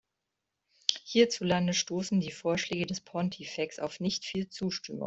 Hierzulande 1.03 1.75
stoßen 1.75 2.21
die 2.21 2.31
Vorschläge 2.31 2.87
des 2.87 3.01
Pontifex 3.01 3.77
auf 3.77 3.99
nicht 3.99 4.25
viel 4.25 4.49
Zustimmung. 4.49 4.99